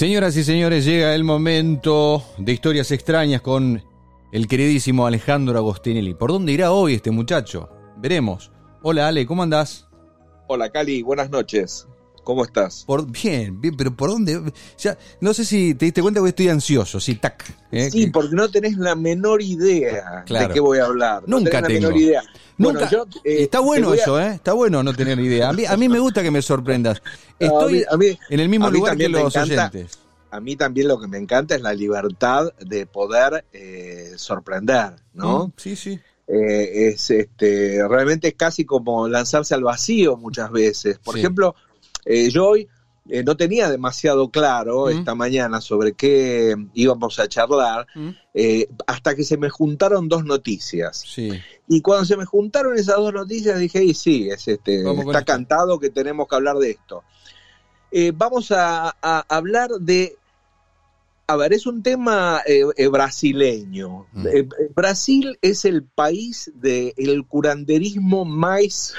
Señoras 0.00 0.34
y 0.38 0.44
señores, 0.44 0.86
llega 0.86 1.14
el 1.14 1.24
momento 1.24 2.24
de 2.38 2.52
historias 2.52 2.90
extrañas 2.90 3.42
con 3.42 3.84
el 4.32 4.48
queridísimo 4.48 5.06
Alejandro 5.06 5.58
Agostinelli. 5.58 6.14
¿Por 6.14 6.32
dónde 6.32 6.52
irá 6.52 6.72
hoy 6.72 6.94
este 6.94 7.10
muchacho? 7.10 7.68
Veremos. 7.98 8.50
Hola 8.80 9.08
Ale, 9.08 9.26
¿cómo 9.26 9.42
andás? 9.42 9.88
Hola 10.48 10.70
Cali, 10.70 11.02
buenas 11.02 11.28
noches. 11.28 11.86
¿Cómo 12.24 12.44
estás? 12.44 12.84
Por, 12.86 13.10
bien, 13.10 13.60
bien, 13.60 13.76
pero 13.76 13.94
¿por 13.94 14.10
dónde? 14.10 14.40
Ya, 14.78 14.96
no 15.20 15.34
sé 15.34 15.44
si 15.44 15.74
te 15.74 15.86
diste 15.86 16.02
cuenta 16.02 16.22
que 16.22 16.28
estoy 16.28 16.48
ansioso, 16.48 17.00
sí, 17.00 17.16
tac. 17.16 17.44
¿eh? 17.72 17.90
Sí, 17.90 18.06
porque 18.08 18.34
no 18.34 18.50
tenés 18.50 18.76
la 18.76 18.94
menor 18.94 19.42
idea 19.42 20.24
de 20.26 20.48
qué 20.52 20.60
voy 20.60 20.78
a 20.78 20.84
hablar. 20.84 21.24
Nunca 21.26 21.62
tengo. 21.62 21.68
La 21.68 21.74
menor 21.74 21.96
idea. 21.96 22.22
Nunca. 22.58 22.90
Eh, 23.24 23.42
está 23.42 23.60
bueno 23.60 23.94
eso, 23.94 24.20
¿eh? 24.20 24.34
Está 24.34 24.52
bueno 24.52 24.82
no 24.82 24.92
tener 24.92 25.18
idea. 25.18 25.48
A 25.48 25.52
mí, 25.52 25.64
a 25.64 25.76
mí 25.76 25.88
me 25.88 25.98
gusta 25.98 26.22
que 26.22 26.30
me 26.30 26.42
sorprendas. 26.42 27.02
Estoy 27.38 27.86
en 28.28 28.40
el 28.40 28.48
mismo 28.48 28.70
lugar 28.70 28.96
que 28.96 29.08
los 29.08 29.34
oyentes. 29.34 29.98
A 30.30 30.40
mí 30.40 30.56
también 30.56 30.88
lo 30.88 31.00
que 31.00 31.08
me 31.08 31.18
encanta 31.18 31.54
es 31.54 31.62
la 31.62 31.74
libertad 31.74 32.52
de 32.60 32.86
poder 32.86 33.44
eh, 33.52 34.12
sorprender, 34.16 34.96
¿no? 35.12 35.48
Mm, 35.48 35.52
sí, 35.56 35.76
sí. 35.76 36.00
es 36.26 37.10
este 37.10 37.86
realmente 37.88 38.28
es 38.28 38.34
casi 38.34 38.64
como 38.64 39.08
lanzarse 39.08 39.54
al 39.54 39.64
vacío 39.64 40.16
muchas 40.16 40.50
veces. 40.50 40.98
Por 40.98 41.18
ejemplo, 41.18 41.54
eh, 42.04 42.30
yo 42.30 42.48
hoy 42.48 42.68
eh, 43.08 43.22
no 43.24 43.36
tenía 43.36 43.70
demasiado 43.70 44.30
claro 44.30 44.86
mm. 44.86 44.90
esta 44.90 45.14
mañana 45.14 45.60
sobre 45.60 45.92
qué 45.92 46.54
íbamos 46.74 47.18
a 47.18 47.28
charlar, 47.28 47.86
mm. 47.94 48.08
eh, 48.34 48.68
hasta 48.86 49.14
que 49.14 49.24
se 49.24 49.36
me 49.36 49.50
juntaron 49.50 50.08
dos 50.08 50.24
noticias. 50.24 51.04
Y 51.68 51.80
cuando 51.82 52.04
se 52.04 52.16
me 52.16 52.24
juntaron 52.24 52.76
esas 52.76 52.96
dos 52.96 53.12
noticias 53.12 53.58
dije, 53.58 53.84
y 53.84 53.94
sí, 53.94 54.28
es 54.30 54.46
este, 54.48 54.82
está 55.00 55.24
cantado 55.24 55.78
que 55.78 55.90
tenemos 55.90 56.28
que 56.28 56.36
hablar 56.36 56.56
de 56.56 56.70
esto. 56.70 57.04
vamos 58.14 58.52
a, 58.52 58.90
hablar 59.28 59.70
de 59.80 60.16
a 61.30 61.36
ver, 61.36 61.52
es 61.52 61.66
un 61.66 61.82
tema 61.82 62.42
brasileño. 62.90 64.06
Mm. 64.12 64.26
Brasil 64.74 65.38
es 65.42 65.64
el 65.64 65.84
país 65.84 66.50
del 66.54 67.24
curanderismo 67.26 68.24
más 68.24 68.94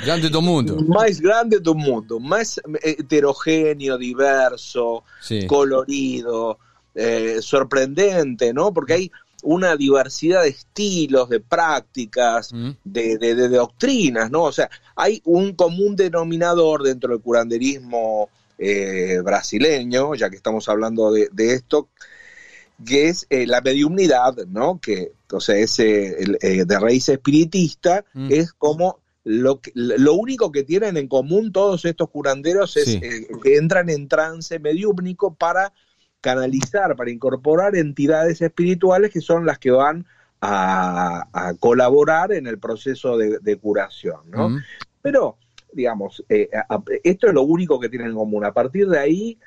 Grande 0.00 0.28
do 0.30 0.40
mundo. 0.40 0.76
Más 0.88 1.20
grande 1.20 1.60
do 1.60 1.74
mundo, 1.74 2.18
más 2.18 2.60
heterogéneo, 2.82 3.98
diverso, 3.98 5.04
colorido, 5.46 6.58
eh, 6.94 7.38
sorprendente, 7.40 8.52
¿no? 8.52 8.72
Porque 8.72 8.94
hay 8.94 9.12
una 9.42 9.76
diversidad 9.76 10.42
de 10.42 10.50
estilos, 10.50 11.28
de 11.28 11.40
prácticas, 11.40 12.52
mm. 12.52 12.70
de, 12.84 13.48
doctrinas, 13.48 14.30
¿no? 14.30 14.44
O 14.44 14.52
sea, 14.52 14.70
hay 14.96 15.20
un 15.24 15.54
común 15.54 15.94
denominador 15.94 16.82
dentro 16.82 17.10
del 17.12 17.20
curanderismo 17.20 18.30
eh, 18.62 19.20
brasileño, 19.22 20.14
ya 20.14 20.30
que 20.30 20.36
estamos 20.36 20.68
hablando 20.68 21.12
de, 21.12 21.28
esto, 21.36 21.88
que 22.84 23.08
es 23.08 23.26
eh, 23.30 23.46
la 23.46 23.60
mediumnidad, 23.60 24.36
¿no? 24.48 24.80
Que, 24.80 25.12
o 25.32 25.40
sea, 25.40 25.56
es 25.56 25.76
de 25.76 26.78
raíz 26.80 27.08
espiritista, 27.08 28.04
mm. 28.14 28.28
es 28.30 28.52
como 28.52 29.02
lo, 29.24 29.60
lo 29.74 30.14
único 30.14 30.50
que 30.50 30.64
tienen 30.64 30.96
en 30.96 31.06
común 31.06 31.52
todos 31.52 31.84
estos 31.84 32.10
curanderos 32.10 32.76
es 32.76 32.88
eh, 32.88 33.28
que 33.42 33.56
entran 33.56 33.88
en 33.88 34.08
trance 34.08 34.58
mediúmnico 34.58 35.34
para 35.34 35.72
canalizar, 36.20 36.96
para 36.96 37.10
incorporar 37.10 37.76
entidades 37.76 38.40
espirituales 38.42 39.12
que 39.12 39.20
son 39.20 39.46
las 39.46 39.58
que 39.58 39.70
van 39.70 40.06
a, 40.40 41.54
colaborar 41.60 42.32
en 42.32 42.48
el 42.48 42.58
proceso 42.58 43.16
de, 43.16 43.56
curación, 43.58 44.28
¿no? 44.28 44.58
Pero, 45.00 45.36
digamos, 45.72 46.24
eh, 46.28 46.48
esto 47.02 47.28
es 47.28 47.34
lo 47.34 47.42
único 47.42 47.80
que 47.80 47.88
tienen 47.88 48.08
en 48.08 48.14
común. 48.14 48.44
A 48.44 48.52
partir 48.52 48.88
de 48.88 48.98
ahí, 48.98 49.38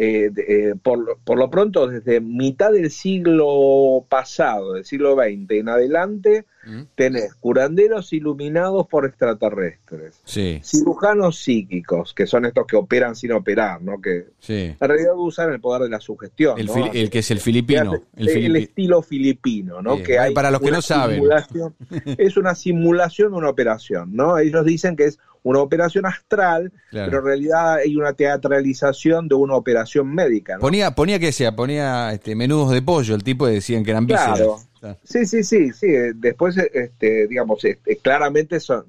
eh, 0.00 0.30
eh, 0.36 0.74
por, 0.80 1.18
por, 1.24 1.38
lo 1.38 1.50
pronto, 1.50 1.88
desde 1.88 2.20
mitad 2.20 2.70
del 2.70 2.90
siglo 2.90 4.04
pasado, 4.08 4.74
del 4.74 4.84
siglo 4.84 5.16
XX 5.16 5.50
en 5.50 5.68
adelante, 5.70 6.44
mm. 6.66 6.82
tenés 6.94 7.34
curanderos 7.34 8.12
iluminados 8.12 8.86
por 8.86 9.06
extraterrestres, 9.06 10.20
cirujanos 10.62 11.38
psíquicos, 11.38 12.12
que 12.12 12.26
son 12.26 12.44
estos 12.44 12.66
que 12.66 12.76
operan 12.76 13.16
sin 13.16 13.32
operar, 13.32 13.80
¿no? 13.80 14.00
que 14.00 14.26
en 14.46 14.76
realidad 14.78 15.14
usan 15.16 15.52
el 15.52 15.60
poder 15.60 15.82
de 15.84 15.88
la 15.88 16.00
sugestión. 16.00 16.58
El, 16.58 17.10
que 17.10 17.20
es 17.20 17.30
el 17.30 17.40
filipino. 17.40 17.94
El, 18.14 18.56
estilo 18.56 19.02
filipino, 19.02 19.80
¿no? 19.80 20.02
que 20.02 20.18
hay 20.18 20.34
Para 20.34 20.50
los 20.50 20.60
que 20.60 20.70
no 20.70 20.82
saben. 20.82 21.24
es 22.18 22.36
una 22.36 22.54
simulación 22.54 23.32
de 23.32 23.38
una 23.38 23.48
operación, 23.48 24.14
¿no? 24.14 24.38
Ellos 24.38 24.64
dicen 24.66 24.96
que 24.96 25.06
es 25.06 25.18
una 25.48 25.60
operación 25.60 26.04
astral, 26.04 26.72
pero 26.90 27.18
en 27.18 27.24
realidad 27.24 27.76
hay 27.76 27.96
una 27.96 28.12
teatralización 28.12 29.28
de 29.28 29.34
una 29.34 29.54
operación 29.54 30.14
médica. 30.14 30.58
Ponía, 30.58 30.94
ponía 30.94 31.18
que 31.18 31.32
sea, 31.32 31.56
ponía 31.56 32.12
este, 32.12 32.34
menudos 32.34 32.70
de 32.70 32.82
pollo, 32.82 33.14
el 33.14 33.24
tipo 33.24 33.46
decían 33.46 33.82
que 33.82 33.92
eran 33.92 34.06
claro. 34.06 34.58
Sí, 35.04 35.24
sí, 35.26 35.42
sí, 35.42 35.72
sí. 35.72 35.88
Después, 36.14 36.56
este, 36.56 37.26
digamos, 37.26 37.64
este, 37.64 37.96
claramente 37.96 38.60
son, 38.60 38.84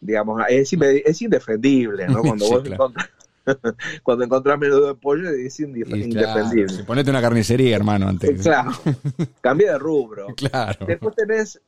digamos, 0.00 0.42
es, 0.48 0.72
es 0.72 1.22
indefendible, 1.22 2.08
¿no? 2.08 2.20
Cuando 2.22 2.48
vos 2.48 2.66
encontrás 2.66 3.08
cuando 4.02 4.24
encontrás 4.24 4.58
menudo 4.58 4.88
de 4.88 4.94
pollo 4.94 5.30
es 5.30 5.58
indefendible. 5.60 6.84
ponete 6.86 7.10
una 7.10 7.20
carnicería, 7.20 7.76
hermano, 7.76 8.08
antes. 8.08 8.42
Claro, 8.42 8.72
cambia 9.40 9.72
de 9.72 9.78
rubro. 9.78 10.26
Claro. 10.36 10.86
Después 10.86 11.14
tenés 11.16 11.60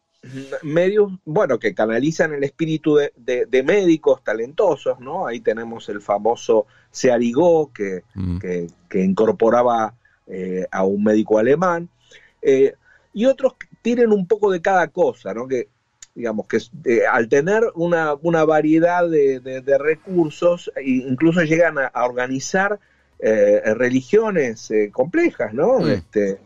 medios, 0.63 1.13
bueno, 1.25 1.59
que 1.59 1.75
canalizan 1.75 2.33
el 2.33 2.45
espíritu 2.45 2.97
de, 2.97 3.63
médicos 3.65 4.23
talentosos, 4.23 5.01
¿no? 5.01 5.27
Ahí 5.27 5.41
tenemos 5.41 5.89
el 5.89 6.01
famoso 6.01 6.67
Searigó, 6.91 7.71
mm. 8.15 8.39
que, 8.39 8.69
que, 8.89 9.03
incorporaba 9.03 9.95
eh, 10.27 10.67
a 10.71 10.85
un 10.85 11.03
médico 11.03 11.39
alemán, 11.39 11.89
eh, 12.41 12.75
y 13.13 13.27
otros 13.27 13.55
tienen 13.83 14.13
un 14.13 14.27
poco 14.27 14.51
de 14.53 14.63
cada 14.63 14.89
cosa, 14.89 15.35
¿no? 15.35 15.49
Que, 15.49 15.69
digamos, 16.15 16.47
que 16.47 16.59
eh, 16.85 17.07
al 17.11 17.29
tener 17.29 17.65
una, 17.75 18.15
una 18.15 18.45
variedad 18.45 19.09
de, 19.09 19.41
de, 19.41 19.79
recursos, 19.79 20.71
incluso 20.85 21.43
llegan 21.43 21.79
a, 21.79 22.05
organizar 22.05 22.79
religiones 23.19 24.73
complejas, 24.91 25.55
¿no? 25.55 25.79
Mm. 25.79 25.91
Este, 25.91 26.39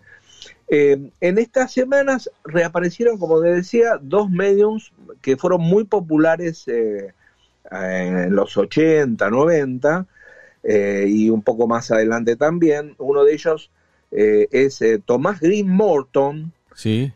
eh, 0.69 1.11
en 1.21 1.39
estas 1.39 1.73
semanas 1.73 2.31
reaparecieron, 2.45 3.19
como 3.19 3.41
te 3.41 3.49
decía, 3.49 3.99
dos 4.01 4.31
mediums 4.31 4.93
que 5.23 5.37
fueron 5.37 5.61
muy 5.61 5.85
populares 5.85 6.65
eh, 6.67 7.13
en 7.71 8.35
los 8.35 8.57
80, 8.57 9.31
90 9.31 10.07
eh, 10.65 11.05
y 11.09 11.31
un 11.31 11.43
poco 11.43 11.67
más 11.69 11.91
adelante 11.91 12.37
también. 12.37 12.95
Uno 12.99 13.25
de 13.25 13.35
ellos 13.35 13.71
es 14.11 14.83
Tomás 15.05 15.41
Green 15.41 15.69
Morton, 15.69 16.53
Sí. 16.75 17.11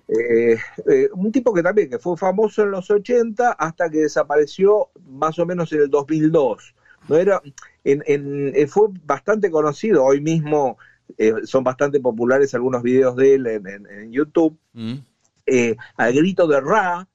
un 1.12 1.32
tipo 1.32 1.52
que 1.52 1.62
también 1.62 1.90
que 1.90 1.98
fue 1.98 2.16
famoso 2.16 2.62
en 2.62 2.70
los 2.70 2.90
80 2.90 3.52
hasta 3.52 3.90
que 3.90 3.98
desapareció 3.98 4.88
más 5.06 5.38
o 5.38 5.44
menos 5.44 5.72
en 5.72 5.82
el 5.82 5.90
2002. 5.90 6.74
No 7.08 7.16
era, 7.16 7.42
fue 8.68 8.88
bastante 9.04 9.50
conocido. 9.50 10.04
Hoy 10.04 10.20
mismo 10.20 10.78
eh, 11.18 11.34
son 11.44 11.64
bastante 11.64 12.00
populares 12.00 12.54
algunos 12.54 12.82
videos 12.82 13.16
de 13.16 13.34
él 13.34 13.46
en, 13.46 14.12
YouTube. 14.12 14.56
Mm. 14.72 14.94
Eh, 15.46 15.76
al 15.96 16.12
grito 16.12 16.46
de 16.46 16.60
Ra, 16.60 17.08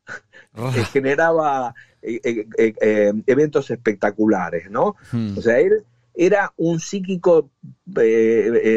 eh, 0.56 0.84
generaba 0.92 1.74
eventos 2.02 3.72
espectaculares, 3.72 4.70
¿no? 4.70 4.96
Mm. 5.12 5.38
O 5.38 5.42
sea, 5.42 5.60
él 5.60 5.84
era 6.14 6.54
un 6.56 6.80
psíquico 6.80 7.50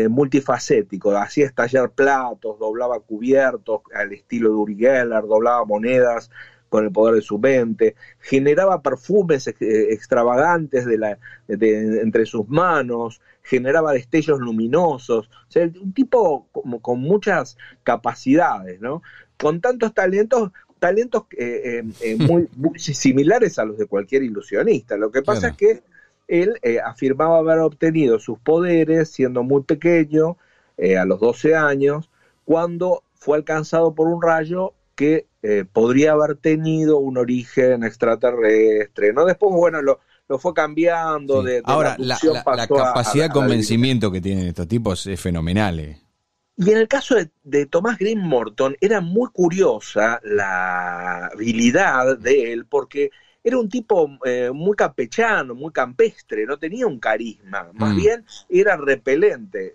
multifacético, 0.09 1.17
hacía 1.17 1.47
estallar 1.47 1.91
platos, 1.91 2.59
doblaba 2.59 2.99
cubiertos 3.01 3.83
al 3.95 4.13
estilo 4.13 4.51
de 4.51 4.57
Uri 4.57 4.77
Geller, 4.77 5.23
doblaba 5.23 5.65
monedas, 5.65 6.31
con 6.69 6.85
el 6.85 6.93
poder 6.93 7.15
de 7.17 7.23
su 7.23 7.39
mente, 7.39 7.95
generaba 8.21 8.83
perfumes 8.83 9.47
extravagantes 9.49 10.85
de 10.85 10.99
la, 10.99 11.19
entre 11.49 12.27
sus 12.27 12.49
manos, 12.49 13.21
generaba 13.43 13.93
destellos 13.93 14.41
luminosos, 14.41 15.29
o 15.29 15.51
sea, 15.51 15.65
un 15.81 15.93
tipo 15.95 16.47
como, 16.53 16.81
con 16.81 17.01
muchas 17.01 17.57
capacidades, 17.83 18.81
¿no? 18.81 19.03
Con 19.39 19.61
tantos 19.61 19.95
talentos, 19.95 20.53
talentos 20.79 21.25
eh, 21.37 21.83
eh, 21.83 21.85
eh, 22.03 22.17
muy, 22.57 22.79
similares 22.79 23.59
a 23.59 23.65
los 23.65 23.79
de 23.79 23.87
cualquier 23.87 24.23
ilusionista. 24.23 24.97
Lo 24.97 25.11
que 25.11 25.23
pasa 25.23 25.49
es 25.49 25.57
que 25.57 25.83
él 26.29 26.61
afirmaba 26.85 27.39
haber 27.39 27.61
obtenido 27.61 28.19
sus 28.19 28.39
poderes 28.39 29.09
siendo 29.09 29.43
muy 29.43 29.63
pequeño, 29.63 30.37
a 30.97 31.05
los 31.07 31.19
12 31.19 31.57
años, 31.57 32.09
cuando 32.45 33.03
fue 33.15 33.37
alcanzado 33.37 33.95
por 33.95 34.07
un 34.07 34.23
rayo 34.23 34.75
que 34.95 35.27
podría 35.73 36.13
haber 36.13 36.37
tenido 36.37 36.99
un 36.99 37.17
origen 37.17 37.85
extraterrestre. 37.85 39.13
¿no? 39.13 39.25
Después, 39.25 39.55
bueno, 39.55 39.81
lo, 39.83 40.01
lo 40.29 40.39
fue 40.39 40.55
cambiando. 40.55 41.43
De, 41.43 41.63
Ahora, 41.65 41.97
la, 41.99 42.19
capacidad 42.69 43.25
de 43.25 43.31
convencimiento 43.31 44.13
que 44.13 44.21
tienen 44.21 44.47
estos 44.47 44.69
tipos 44.69 45.07
es 45.07 45.21
fenomenal. 45.21 45.81
Eh. 45.81 46.01
Y 46.57 46.71
en 46.71 46.79
el 46.79 46.89
caso 46.89 47.17
de, 47.43 47.67
Tomás 47.67 47.99
Green 47.99 48.21
Morton, 48.21 48.77
era 48.81 49.01
muy 49.01 49.31
curiosa 49.31 50.21
la 50.23 51.27
habilidad 51.27 52.19
de 52.19 52.53
él, 52.53 52.67
porque 52.67 53.11
era 53.43 53.59
un 53.59 53.69
tipo 53.69 54.11
eh, 54.25 54.51
muy 54.53 54.77
campechano, 54.77 55.55
muy 55.55 55.73
campestre, 55.73 56.45
no 56.45 56.59
tenía 56.59 56.87
un 56.87 56.99
carisma, 56.99 57.71
más 57.73 57.95
mm. 57.95 57.97
bien 57.97 58.25
era 58.49 58.77
repelente. 58.77 59.75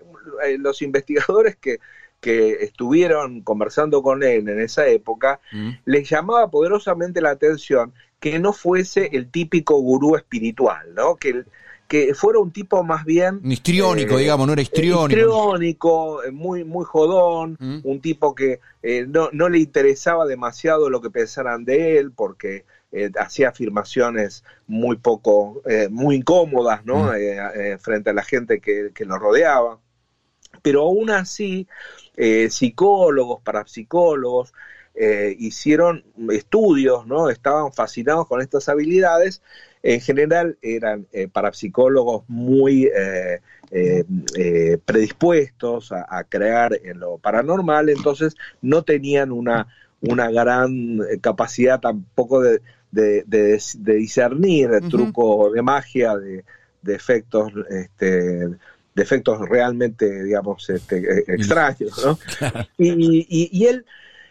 los 0.59 0.81
investigadores 0.81 1.55
que, 1.55 1.79
que 2.23 2.63
estuvieron 2.63 3.41
conversando 3.41 4.01
con 4.01 4.23
él 4.23 4.47
en 4.47 4.61
esa 4.61 4.87
época, 4.87 5.41
mm. 5.51 5.69
les 5.83 6.09
llamaba 6.09 6.49
poderosamente 6.49 7.19
la 7.19 7.31
atención 7.31 7.93
que 8.21 8.39
no 8.39 8.53
fuese 8.53 9.09
el 9.11 9.29
típico 9.29 9.77
gurú 9.81 10.15
espiritual, 10.15 10.95
¿no? 10.95 11.17
Que, 11.17 11.43
que 11.89 12.13
fuera 12.15 12.39
un 12.39 12.51
tipo 12.51 12.81
más 12.81 13.03
bien... 13.03 13.41
Histriónico, 13.43 14.17
eh, 14.17 14.21
digamos, 14.21 14.47
no 14.47 14.53
era 14.53 14.61
histriónico. 14.61 15.19
Histriónico, 15.19 16.23
eh, 16.23 16.31
muy, 16.31 16.63
muy 16.63 16.85
jodón, 16.85 17.57
mm. 17.59 17.79
un 17.83 17.99
tipo 17.99 18.33
que 18.33 18.61
eh, 18.81 19.05
no, 19.05 19.27
no, 19.33 19.49
le 19.49 19.59
interesaba 19.59 20.25
demasiado 20.25 20.89
lo 20.89 21.01
que 21.01 21.09
pensaran 21.09 21.65
de 21.65 21.97
él, 21.99 22.13
porque 22.13 22.63
hacía 23.19 23.49
afirmaciones 23.49 24.43
muy 24.67 24.97
poco, 24.97 25.63
muy 25.89 26.17
incómodas, 26.17 26.85
¿no? 26.85 27.05
Mm. 27.05 27.79
frente 27.79 28.11
a 28.11 28.13
la 28.13 28.21
gente 28.21 28.61
que, 28.61 28.91
que 28.93 29.03
lo 29.03 29.17
rodeaba. 29.17 29.79
Pero 30.61 30.81
aún 30.81 31.09
así, 31.09 31.67
eh, 32.15 32.49
psicólogos, 32.49 33.41
parapsicólogos, 33.41 34.53
eh, 34.95 35.35
hicieron 35.39 36.03
estudios, 36.31 37.07
¿no? 37.07 37.29
Estaban 37.29 37.73
fascinados 37.73 38.27
con 38.27 38.41
estas 38.41 38.69
habilidades. 38.69 39.41
En 39.81 39.99
general 39.99 40.57
eran 40.61 41.07
eh, 41.11 41.27
parapsicólogos 41.27 42.23
muy 42.27 42.89
predispuestos 44.85 45.91
a, 45.91 46.23
crear 46.29 46.79
en 46.83 46.99
lo 46.99 47.17
paranormal, 47.17 47.89
entonces 47.89 48.35
no 48.61 48.83
tenían 48.83 49.31
una, 49.31 49.67
una 50.01 50.29
gran 50.29 50.99
capacidad 51.21 51.79
tampoco 51.79 52.41
de, 52.41 52.61
discernir 52.91 54.69
el 54.71 54.87
truco 54.89 55.49
de 55.49 55.61
magia, 55.63 56.15
de, 56.15 56.45
de 56.83 56.95
efectos 56.95 57.51
este, 57.69 58.49
defectos 58.95 59.47
realmente, 59.47 60.23
digamos, 60.23 60.69
este, 60.69 60.97
eh, 60.97 61.23
extraños, 61.27 61.99
¿no? 62.03 62.19
Y, 62.77 63.65
él 63.65 63.85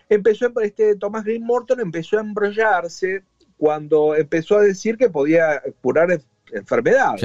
empezó, 0.09 0.53
este 0.61 0.97
Thomas 0.97 1.25
Green 1.25 1.45
Morton 1.45 1.81
empezó 1.81 2.19
a 2.19 2.21
embrollarse 2.21 3.23
cuando 3.57 4.15
empezó 4.15 4.59
a 4.59 4.63
decir 4.63 4.97
que 4.97 5.09
podía 5.09 5.63
curar 5.81 6.21
enfermedades. 6.53 7.23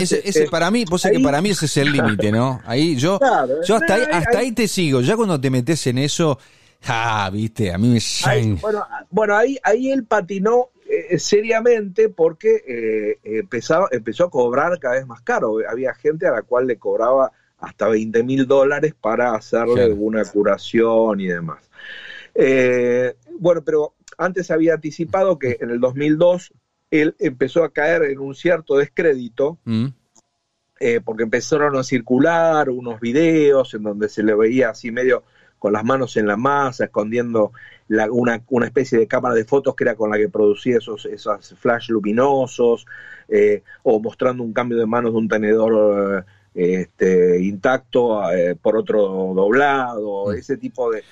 ese, 0.00 0.42
eh, 0.44 0.48
para 0.50 0.70
mí, 0.70 0.84
vos 0.84 1.02
sabés 1.02 1.18
que 1.18 1.24
para 1.24 1.40
mí 1.40 1.50
ese 1.50 1.66
es 1.66 1.76
el 1.76 1.92
límite, 1.92 2.32
¿no? 2.32 2.60
Ahí 2.64 2.96
yo, 2.96 3.18
yo 3.66 3.76
hasta, 3.76 3.94
ahí, 3.94 4.02
hasta 4.10 4.38
ahí, 4.38 4.52
te 4.52 4.66
sigo. 4.66 5.00
Ya 5.00 5.16
cuando 5.16 5.40
te 5.40 5.50
metes 5.50 5.86
en 5.86 5.98
eso, 5.98 6.38
ah, 6.86 7.30
viste, 7.32 7.72
a 7.72 7.78
mí 7.78 7.88
me... 7.88 8.54
bueno, 8.60 8.86
bueno, 9.10 9.36
ahí, 9.36 9.58
ahí 9.62 9.90
él 9.90 10.04
patinó 10.04 10.70
eh, 10.90 11.18
seriamente 11.18 12.08
porque 12.08 12.64
eh, 12.66 13.18
empezó, 13.22 13.92
empezó 13.92 14.24
a 14.24 14.30
cobrar 14.30 14.78
cada 14.78 14.94
vez 14.94 15.06
más 15.06 15.20
caro. 15.20 15.58
Había 15.68 15.92
gente 15.92 16.26
a 16.26 16.30
la 16.30 16.42
cual 16.42 16.66
le 16.66 16.78
cobraba 16.78 17.30
hasta 17.58 17.88
20 17.88 18.22
mil 18.22 18.46
dólares 18.46 18.94
para 18.98 19.34
hacerle 19.34 19.82
alguna 19.82 20.24
curación 20.24 21.20
y 21.20 21.26
demás. 21.26 21.68
Eh, 22.34 23.14
bueno, 23.38 23.62
pero 23.62 23.96
antes 24.16 24.50
había 24.50 24.74
anticipado 24.74 25.38
que 25.38 25.58
en 25.60 25.70
el 25.70 25.78
2002 25.78 26.54
él 26.90 27.14
empezó 27.18 27.64
a 27.64 27.72
caer 27.72 28.04
en 28.04 28.18
un 28.20 28.34
cierto 28.34 28.78
descrédito. 28.78 29.58
Mm. 29.64 29.88
porque 31.04 31.24
empezaron 31.24 31.76
a 31.76 31.82
circular 31.82 32.70
unos 32.70 33.00
videos 33.00 33.74
en 33.74 33.82
donde 33.82 34.08
se 34.08 34.22
le 34.22 34.32
veía 34.36 34.70
así 34.70 34.92
medio 34.92 35.24
con 35.58 35.72
las 35.72 35.84
manos 35.84 36.16
en 36.16 36.26
la 36.26 36.36
masa, 36.36 36.84
escondiendo 36.84 37.52
una, 38.10 38.42
una, 38.48 38.66
especie 38.66 38.98
de 38.98 39.06
cámara 39.06 39.34
de 39.34 39.44
fotos 39.44 39.74
que 39.74 39.84
era 39.84 39.94
con 39.94 40.10
la 40.10 40.18
que 40.18 40.28
producía 40.28 40.78
esos, 40.78 41.06
esos 41.06 41.54
flash 41.58 41.88
luminosos, 41.88 42.86
eh, 43.28 43.62
o 43.82 44.00
mostrando 44.00 44.42
un 44.42 44.52
cambio 44.52 44.78
de 44.78 44.86
manos 44.86 45.12
de 45.12 45.18
un 45.18 45.28
tenedor 45.28 46.24
eh, 46.54 46.80
este, 46.80 47.40
intacto 47.40 48.30
eh, 48.32 48.56
por 48.60 48.76
otro 48.76 49.02
doblado, 49.34 50.26
mm. 50.26 50.32
ese 50.34 50.56
tipo 50.56 50.90
de, 50.90 51.02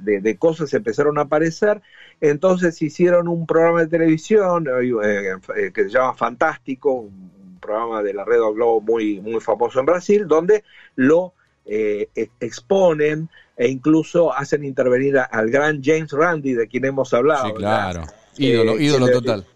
de, 0.00 0.36
cosas 0.36 0.72
empezaron 0.74 1.18
a 1.18 1.22
aparecer. 1.22 1.80
Entonces 2.20 2.80
hicieron 2.80 3.28
un 3.28 3.46
programa 3.46 3.80
de 3.80 3.88
televisión 3.88 4.66
que 4.66 5.84
se 5.84 5.90
llama 5.90 6.14
Fantástico, 6.14 6.92
un 6.92 7.58
programa 7.60 8.02
de 8.02 8.14
la 8.14 8.24
Red 8.24 8.40
Globo 8.54 8.80
muy, 8.80 9.20
muy 9.20 9.40
famoso 9.40 9.80
en 9.80 9.86
Brasil, 9.86 10.28
donde 10.28 10.64
lo 10.96 11.34
exponen 11.66 13.28
e 13.56 13.68
incluso 13.68 14.32
hacen 14.34 14.64
intervenir 14.64 15.18
al 15.18 15.50
gran 15.50 15.82
James 15.82 16.10
Randi, 16.12 16.54
de 16.54 16.66
quien 16.66 16.84
hemos 16.84 17.12
hablado. 17.14 17.46
Sí, 17.46 17.52
claro. 17.54 18.02
Ídolo, 18.36 18.78
eh, 18.78 18.84
ídolo 18.84 19.10
total. 19.10 19.46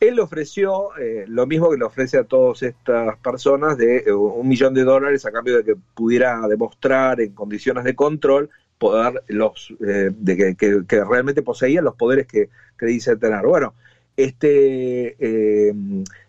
Él 0.00 0.16
le 0.16 0.22
ofreció 0.22 0.96
eh, 0.98 1.24
lo 1.28 1.46
mismo 1.46 1.70
que 1.70 1.78
le 1.78 1.84
ofrece 1.84 2.18
a 2.18 2.24
todas 2.24 2.62
estas 2.62 3.16
personas 3.18 3.78
de 3.78 3.98
eh, 3.98 4.12
un 4.12 4.46
millón 4.48 4.74
de 4.74 4.84
dólares 4.84 5.24
a 5.24 5.32
cambio 5.32 5.56
de 5.58 5.64
que 5.64 5.76
pudiera 5.94 6.46
demostrar 6.48 7.20
en 7.20 7.32
condiciones 7.32 7.84
de 7.84 7.94
control 7.94 8.50
poder 8.78 9.22
los 9.28 9.72
de 9.78 10.56
que, 10.56 11.04
realmente 11.04 11.42
poseía 11.42 11.80
los 11.80 11.94
poderes 11.94 12.26
que, 12.26 12.50
que 12.76 12.86
dice 12.86 13.16
tener. 13.16 13.46
Bueno, 13.46 13.72
este 14.16 15.16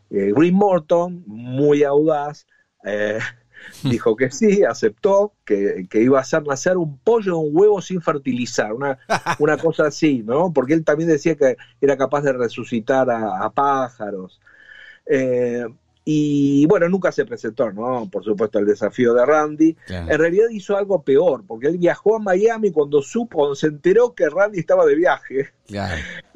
Green 0.09 0.53
Morton, 0.53 1.23
muy 1.25 1.83
audaz, 1.83 2.45
dijo 3.83 4.15
que 4.15 4.31
sí, 4.31 4.63
aceptó, 4.63 5.33
que, 5.45 5.87
iba 5.93 6.17
a 6.17 6.21
hacer 6.21 6.45
nacer 6.45 6.77
un 6.77 6.97
pollo 6.99 7.37
o 7.37 7.41
un 7.41 7.57
huevo 7.57 7.81
sin 7.81 8.01
fertilizar, 8.01 8.73
una, 8.73 8.97
una 9.39 9.57
cosa 9.57 9.87
así, 9.87 10.23
¿no? 10.23 10.51
Porque 10.53 10.73
él 10.73 10.83
también 10.83 11.09
decía 11.09 11.35
que 11.35 11.57
era 11.81 11.97
capaz 11.97 12.21
de 12.21 12.33
resucitar 12.33 13.09
a, 13.09 13.49
pájaros. 13.49 14.39
Eh, 15.05 15.65
y 16.07 16.67
bueno, 16.67 16.87
nunca 16.87 17.11
se 17.11 17.25
presentó, 17.25 17.71
¿no? 17.71 18.07
Por 18.11 18.23
supuesto, 18.23 18.59
el 18.59 18.67
desafío 18.67 19.15
de 19.15 19.25
Randy. 19.25 19.75
En 19.87 20.19
realidad 20.19 20.45
hizo 20.51 20.77
algo 20.77 21.01
peor, 21.01 21.43
porque 21.47 21.65
él 21.65 21.79
viajó 21.79 22.15
a 22.15 22.19
Miami 22.19 22.71
cuando 22.71 23.01
supo, 23.01 23.55
se 23.55 23.67
enteró 23.67 24.13
que 24.13 24.29
Randy 24.29 24.59
estaba 24.59 24.85
de 24.85 24.95
viaje. 24.95 25.49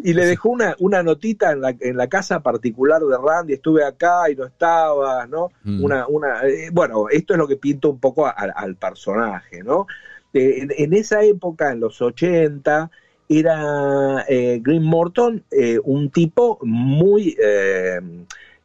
Y 0.02 0.14
le 0.14 0.26
dejó 0.26 0.50
una, 0.50 0.76
una 0.80 1.04
notita 1.04 1.52
en 1.52 1.62
la, 1.62 1.76
en 1.78 1.98
la 1.98 2.08
casa 2.08 2.40
particular 2.40 3.02
de 3.02 3.18
Randy, 3.18 3.54
estuve 3.54 3.84
acá 3.84 4.30
y 4.32 4.36
no 4.36 4.46
estaba, 4.46 5.28
¿no? 5.28 5.52
Mm. 5.64 5.84
Una, 5.84 6.08
una, 6.08 6.42
eh, 6.48 6.70
bueno, 6.72 7.10
esto 7.10 7.34
es 7.34 7.38
lo 7.38 7.48
que 7.48 7.58
pinta 7.58 7.90
un 7.90 8.00
poco 8.00 8.26
al 8.26 8.76
personaje, 8.78 9.62
¿no? 9.62 9.88
Eh, 10.34 10.66
en, 10.78 10.94
esa 10.94 11.22
época, 11.22 11.72
en 11.74 11.82
los 11.82 12.02
80, 12.02 12.90
era 13.28 14.26
eh, 14.30 14.60
Green 14.64 14.84
Morton 14.84 15.44
un 15.84 16.10
tipo 16.10 16.58
muy 16.64 17.36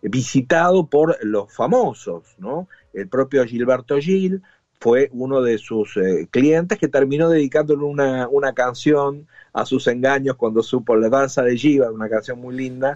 visitado 0.08 0.86
por 0.86 1.18
los 1.24 1.52
famosos, 1.52 2.34
¿no? 2.38 2.68
El 2.92 3.08
propio 3.08 3.44
Gilberto 3.44 3.98
Gil 3.98 4.42
fue 4.78 5.08
uno 5.12 5.40
de 5.40 5.58
sus 5.58 5.96
eh, 5.96 6.28
clientes 6.30 6.78
que 6.78 6.88
terminó 6.88 7.28
dedicándole 7.30 7.84
una, 7.84 8.28
una, 8.28 8.52
canción 8.52 9.26
a 9.52 9.64
sus 9.64 9.86
engaños 9.86 10.36
cuando 10.36 10.62
supo 10.62 10.94
La 10.94 11.08
danza 11.08 11.42
de 11.42 11.56
Giva, 11.56 11.90
una 11.90 12.08
canción 12.08 12.38
muy 12.38 12.54
linda. 12.54 12.94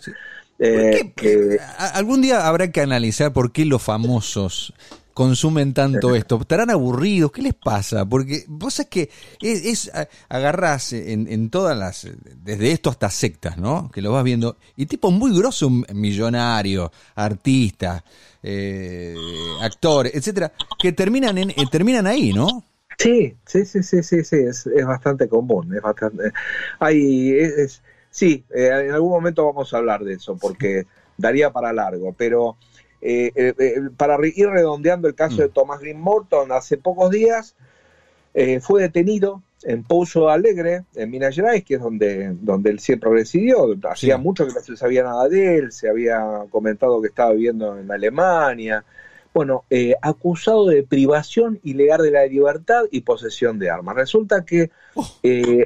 Eh, 0.59 1.13
que... 1.17 1.59
Algún 1.95 2.21
día 2.21 2.47
habrá 2.47 2.71
que 2.71 2.81
analizar 2.81 3.33
por 3.33 3.53
qué 3.53 3.65
los 3.65 3.83
famosos 3.83 4.75
consumen 5.19 5.75
tanto 5.75 6.15
esto? 6.15 6.39
¿Estarán 6.41 6.71
aburridos? 6.71 7.33
¿Qué 7.33 7.43
les 7.43 7.55
pasa? 7.55 8.05
Porque 8.05 8.45
vos 8.47 8.73
sabés 8.73 8.89
que 8.89 9.11
es, 9.43 9.91
es 9.91 10.93
en, 10.93 11.51
todas 11.51 11.77
las, 11.77 12.07
desde 12.45 12.71
esto 12.71 12.89
hasta 12.89 13.11
sectas, 13.11 13.59
¿no? 13.59 13.91
Que 13.91 14.01
lo 14.01 14.13
vas 14.13 14.23
viendo, 14.23 14.59
y 14.77 14.87
tipo 14.87 15.11
muy 15.11 15.37
grosso, 15.37 15.71
millonario, 15.71 16.93
artista, 17.17 18.05
eh, 18.45 19.17
actor, 19.61 20.07
etcétera, 20.07 20.53
que 20.79 20.93
terminan, 20.93 21.37
en, 21.37 21.51
eh, 21.51 21.65
terminan 21.69 22.07
ahí, 22.07 22.33
¿no? 22.33 22.63
Sí, 22.97 23.35
sí, 23.45 23.65
sí, 23.65 23.83
sí, 23.83 24.05
sí, 24.05 24.23
sí, 24.23 24.37
es, 24.37 24.69
es 24.69 24.87
bastante 24.87 25.29
común, 25.29 25.75
es 25.75 25.83
bastante, 25.83 26.31
hay, 26.79 27.33
es, 27.33 27.83
sí, 28.09 28.45
eh, 28.55 28.85
en 28.87 28.93
algún 28.93 29.11
momento 29.11 29.45
vamos 29.45 29.75
a 29.75 29.79
hablar 29.79 30.05
de 30.05 30.15
eso, 30.15 30.37
porque 30.37 30.87
daría 31.17 31.51
para 31.51 31.73
largo, 31.73 32.15
pero 32.17 32.57
eh, 33.01 33.31
eh, 33.37 33.55
eh, 33.57 33.75
para 33.97 34.19
ir 34.27 34.49
redondeando 34.49 35.07
el 35.07 35.15
caso 35.15 35.37
de 35.37 35.49
mm. 35.49 35.53
Thomas 35.53 35.81
Green 35.81 36.01
Morton, 36.01 36.51
hace 36.53 36.77
pocos 36.77 37.11
días 37.11 37.55
fue 38.61 38.83
detenido 38.83 39.43
en 39.65 39.83
Pouso 39.83 40.29
Alegre, 40.29 40.85
en 40.95 41.11
Minas 41.11 41.35
Gerais, 41.35 41.65
que 41.65 41.75
es 41.75 41.81
donde, 41.81 42.37
donde 42.41 42.71
él 42.71 42.79
siempre 42.79 43.11
residió. 43.11 43.75
Hacía 43.91 44.17
mucho 44.17 44.47
que 44.47 44.53
no 44.53 44.61
se 44.61 44.77
sabía 44.77 45.03
nada 45.03 45.29
de 45.29 45.59
él, 45.59 45.73
se 45.73 45.89
había 45.89 46.21
comentado 46.49 47.03
que 47.03 47.09
estaba 47.09 47.33
viviendo 47.33 47.77
en 47.77 47.91
Alemania. 47.91 48.85
Bueno, 49.35 49.65
acusado 50.03 50.67
de 50.67 50.85
privación 50.85 51.59
ilegal 51.65 52.03
de 52.03 52.13
la 52.13 52.27
libertad 52.27 52.85
y 52.93 53.01
posesión 53.01 53.59
de 53.59 53.71
armas. 53.71 53.97
Resulta 53.97 54.45
que, 54.45 54.71
oh. 54.95 55.05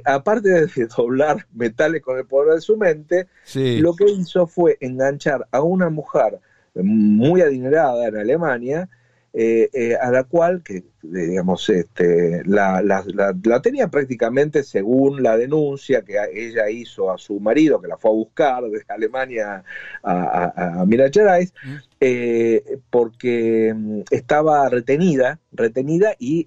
aparte 0.07 0.49
de 0.49 0.87
doblar 0.97 1.47
metales 1.53 2.01
con 2.01 2.17
el 2.17 2.25
poder 2.25 2.55
de 2.55 2.61
su 2.63 2.79
mente, 2.79 3.27
lo 3.55 3.95
que 3.95 4.09
hizo 4.09 4.47
fue 4.47 4.79
enganchar 4.81 5.47
a 5.51 5.61
una 5.61 5.91
mujer 5.91 6.41
muy 6.75 7.41
adinerada 7.41 8.09
en 8.09 8.17
Alemania 8.17 8.89
eh, 9.35 9.71
eh, 9.73 9.97
a 9.97 10.11
la 10.11 10.25
cual, 10.25 10.63
que 10.63 10.85
digamos, 11.01 11.67
este, 11.71 12.43
la, 12.45 12.83
la, 12.83 13.63
tenía 13.63 13.89
prácticamente 13.89 14.63
según 14.63 15.23
la 15.23 15.39
denuncia 15.39 16.03
que 16.03 16.19
ella 16.35 16.69
hizo 16.69 17.11
a 17.11 17.17
su 17.17 17.41
marido, 17.41 17.81
que 17.81 17.89
la 17.89 17.97
fue 17.97 18.11
a 18.11 18.15
buscar 18.15 18.63
desde 18.65 18.85
Alemania 18.93 19.65
a, 20.03 20.83
a, 20.83 20.87
Gerais, 21.11 21.55
mm. 21.65 21.77
eh, 22.01 22.79
porque 22.91 23.73
mm, 23.75 24.01
estaba 24.11 24.69
retenida, 24.69 25.41
retenida 25.51 26.15
y 26.19 26.47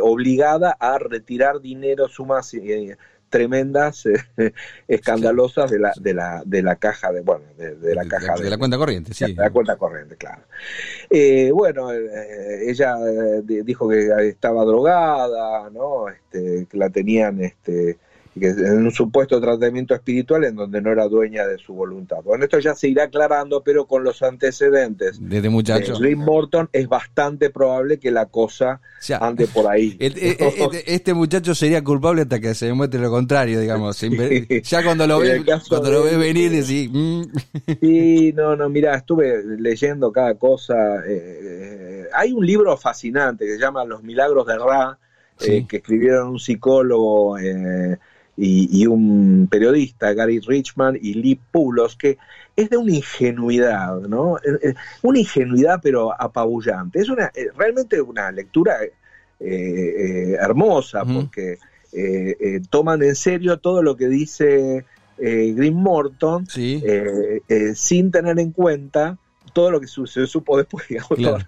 obligada 0.00 0.76
a 0.80 0.98
retirar 0.98 1.60
dinero, 1.60 2.08
sumas 2.08 2.52
tremendas, 3.34 4.06
eh, 4.06 4.14
escandalosas 4.86 5.68
de 5.68 5.80
la, 5.80 5.92
de 5.96 6.14
la, 6.14 6.44
de 6.46 6.62
la 6.62 6.76
caja 6.76 7.10
de, 7.10 7.20
bueno, 7.20 7.42
de, 7.56 7.92
la 7.92 8.06
caja 8.06 8.36
de, 8.36 8.48
la 8.48 8.56
cuenta 8.56 8.78
corriente, 8.78 9.12
sí. 9.12 9.34
De 9.34 9.42
la 9.42 9.50
cuenta 9.50 9.74
corriente, 9.74 10.14
claro. 10.14 10.42
Eh, 11.10 11.50
bueno, 11.52 11.92
eh, 11.92 12.70
ella 12.70 12.96
dijo 13.42 13.88
que 13.88 14.28
estaba 14.28 14.64
drogada, 14.64 15.68
¿no? 15.70 16.08
Este, 16.08 16.66
que 16.70 16.78
la 16.78 16.90
tenían, 16.90 17.40
este, 17.40 17.98
en 18.36 18.84
un 18.84 18.90
supuesto 18.90 19.40
tratamiento 19.40 19.94
espiritual 19.94 20.44
en 20.44 20.56
donde 20.56 20.80
no 20.80 20.90
era 20.90 21.06
dueña 21.06 21.46
de 21.46 21.58
su 21.58 21.74
voluntad. 21.74 22.18
Bueno, 22.24 22.44
esto 22.44 22.58
ya 22.58 22.74
se 22.74 22.88
irá 22.88 23.04
aclarando, 23.04 23.62
pero 23.62 23.86
con 23.86 24.02
los 24.02 24.22
antecedentes 24.22 25.18
de 25.20 25.48
muchacho. 25.48 25.98
de 25.98 26.16
Morton 26.16 26.68
es 26.72 26.88
bastante 26.88 27.50
probable 27.50 27.98
que 27.98 28.10
la 28.10 28.26
cosa 28.26 28.80
ande 29.20 29.46
por 29.46 29.70
ahí. 29.70 29.96
este 30.00 31.14
muchacho 31.14 31.54
sería 31.54 31.82
culpable 31.82 32.22
hasta 32.22 32.40
que 32.40 32.54
se 32.54 32.66
demuestre 32.66 33.00
lo 33.00 33.10
contrario, 33.10 33.60
digamos. 33.60 34.00
Ya 34.64 34.82
cuando 34.82 35.06
lo 35.06 35.20
ves, 35.20 35.42
cuando 35.68 35.90
lo 35.90 36.02
ves 36.04 36.18
venir 36.18 36.50
decís... 36.50 36.90
Mm". 36.92 37.22
Sí, 37.80 38.32
no, 38.34 38.56
no, 38.56 38.68
mira, 38.68 38.96
estuve 38.96 39.42
leyendo 39.58 40.10
cada 40.12 40.34
cosa. 40.34 40.74
Eh, 41.06 41.40
eh, 41.42 42.08
hay 42.12 42.32
un 42.32 42.44
libro 42.44 42.76
fascinante 42.76 43.44
que 43.44 43.54
se 43.54 43.60
llama 43.60 43.84
Los 43.84 44.02
Milagros 44.02 44.46
de 44.46 44.58
Ra, 44.58 44.98
eh, 45.40 45.66
que 45.68 45.78
escribieron 45.78 46.28
un 46.28 46.38
psicólogo 46.38 47.36
y, 48.36 48.86
un 48.86 49.48
periodista, 49.50 50.12
Gary 50.12 50.40
Richman 50.40 50.98
y 51.00 51.14
Lee 51.14 51.40
Pulos, 51.52 51.96
que 51.96 52.18
es 52.56 52.68
de 52.70 52.76
una 52.76 52.92
ingenuidad, 52.92 54.00
¿no? 54.00 54.38
Eh, 54.38 54.58
eh, 54.62 54.74
una 55.02 55.18
ingenuidad 55.20 55.80
pero 55.82 56.12
apabullante. 56.20 57.00
Es 57.00 57.08
una 57.08 57.30
eh, 57.34 57.48
realmente 57.56 58.00
una 58.00 58.30
lectura 58.32 58.78
hermosa 59.40 61.04
porque 61.04 61.58
toman 62.70 63.02
en 63.02 63.14
serio 63.14 63.58
todo 63.58 63.82
lo 63.82 63.94
que 63.94 64.08
dice 64.08 64.86
Green 65.18 65.74
Morton 65.74 66.46
sin 66.46 68.10
tener 68.10 68.38
en 68.38 68.52
cuenta 68.52 69.18
todo 69.52 69.70
lo 69.70 69.80
que 69.80 69.86
se 69.86 70.26
supo 70.26 70.56
después, 70.56 70.86
digamos. 70.88 71.44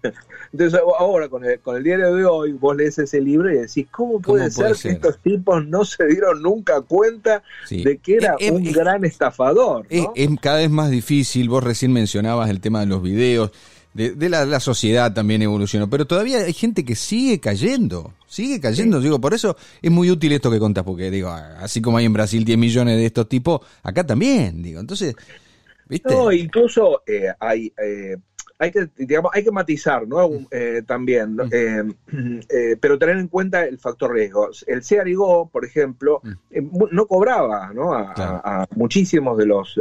Entonces, 0.53 0.81
ahora 0.99 1.29
con 1.29 1.45
el, 1.45 1.61
con 1.61 1.77
el 1.77 1.83
diario 1.83 2.15
de 2.15 2.25
hoy, 2.25 2.53
vos 2.53 2.77
lees 2.77 2.99
ese 2.99 3.21
libro 3.21 3.53
y 3.53 3.59
decís, 3.59 3.87
¿cómo 3.91 4.21
puede, 4.21 4.51
ser, 4.51 4.77
que 4.77 4.91
estos 4.91 5.19
tipos 5.19 5.67
no 5.67 5.85
se 5.85 6.07
dieron 6.07 6.43
nunca 6.43 6.81
cuenta 6.81 7.43
de 7.71 7.99
que 7.99 8.17
era 8.17 8.37
un 8.53 8.63
gran 8.73 9.05
estafador? 9.05 9.87
Es, 9.91 10.07
cada 10.41 10.59
vez 10.59 10.71
más 10.71 10.91
difícil, 10.91 11.49
vos 11.49 11.65
recién 11.65 11.93
mencionabas 11.93 12.51
el 12.51 12.61
tema 12.61 12.81
de 12.81 12.87
los 12.87 13.03
videos, 13.03 13.51
de, 13.97 14.29
la, 14.29 14.61
sociedad 14.61 15.15
también 15.15 15.41
evolucionó, 15.41 15.89
pero 15.89 16.07
todavía 16.07 16.41
hay 16.41 16.53
gente 16.53 16.85
que 16.85 16.95
sigue 16.95 17.41
cayendo, 17.41 18.13
sigue 18.27 18.61
cayendo, 18.61 19.01
digo, 19.01 19.19
por 19.21 19.33
eso 19.33 19.57
es 19.81 19.91
muy 19.91 20.11
útil 20.11 20.33
esto 20.33 20.51
que 20.51 20.59
contás, 20.59 20.85
porque 20.85 21.11
digo, 21.11 21.31
así 21.31 21.81
como 21.81 21.97
hay 21.97 22.05
en 22.05 22.13
Brasil 22.13 22.45
10 22.45 22.59
millones 22.59 22.99
de 22.99 23.07
estos 23.07 23.27
tipos, 23.27 23.61
acá 23.83 24.07
también, 24.07 24.63
digo, 24.63 24.81
entonces 24.81 25.17
no, 26.05 26.33
incluso 26.33 27.03
eh, 27.07 27.33
hay, 27.39 27.73
eh, 27.83 28.17
hay, 28.59 28.71
que, 28.71 28.89
digamos, 28.97 29.31
hay 29.35 29.45
que 29.45 29.53
matizar 29.53 30.07
¿no? 30.07 30.29
Eh, 30.51 30.83
también, 30.87 31.37
pero 32.81 32.99
tener 32.99 33.17
en 33.17 33.29
cuenta 33.29 33.65
el 33.65 33.79
factor 33.79 34.13
riesgo. 34.13 34.51
El 34.67 34.83
CRIGO, 34.83 35.49
por 35.49 35.65
ejemplo, 35.65 36.21
no 36.91 37.07
cobraba 37.07 37.73
¿no? 37.73 37.95
A, 37.95 38.67
muchísimos 38.75 39.39
de 39.39 39.47
los 39.47 39.81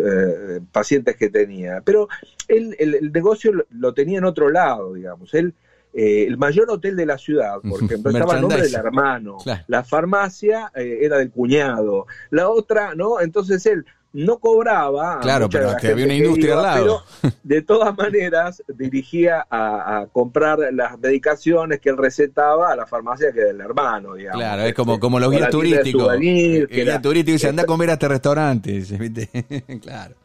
pacientes 0.71 1.15
que 1.15 1.29
tenía, 1.29 1.81
pero 1.83 2.07
él, 2.47 2.75
el, 2.79 3.11
negocio 3.11 3.51
lo, 3.69 3.93
tenía 3.93 4.19
en 4.19 4.25
otro 4.25 4.49
lado, 4.49 4.93
digamos. 4.93 5.33
Él, 5.33 5.53
el 5.93 6.37
mayor 6.37 6.69
hotel 6.69 6.97
de 6.97 7.05
la 7.05 7.17
ciudad, 7.17 7.61
por 7.61 7.81
ejemplo, 7.81 8.11
estaba 8.11 8.35
el 8.35 8.41
nombre 8.41 8.61
del 8.61 8.75
hermano, 8.75 9.37
la 9.67 9.83
farmacia 9.83 10.71
era 10.75 11.17
del 11.17 11.31
cuñado, 11.31 12.05
la 12.29 12.49
otra, 12.49 12.93
¿no? 12.95 13.21
Entonces 13.21 13.65
él 13.65 13.85
no 14.15 14.39
cobraba. 14.39 15.19
Claro, 15.19 15.49
pero 15.49 15.75
que 15.75 15.89
había 15.89 16.05
una 16.05 16.13
industria 16.13 16.55
al 16.55 16.63
lado. 16.63 17.03
Pero 17.21 17.33
de 17.43 17.61
todas 17.61 17.97
maneras 17.97 18.63
dirigía 18.67 19.45
a, 19.49 20.07
comprar 20.11 20.59
las 20.71 20.97
medicaciones 20.99 21.81
que 21.81 21.89
él 21.89 21.97
recetaba 21.97 22.71
a 22.71 22.75
la 22.77 22.85
farmacia 22.85 23.33
que 23.33 23.41
del 23.41 23.59
hermano, 23.59 24.13
digamos. 24.13 24.39
Claro, 24.39 24.61
es 24.63 24.73
como, 24.73 24.99
como 24.99 25.19
los 25.19 25.31
guías 25.31 25.49
turísticos. 25.49 26.13
el 26.13 26.67
guía 26.67 27.01
turístico 27.01 27.33
dice, 27.33 27.49
anda 27.49 27.63
a 27.63 27.65
comer 27.65 27.89
a 27.89 27.93
este 27.93 28.07
restaurante. 28.07 28.83
claro. 29.81 30.15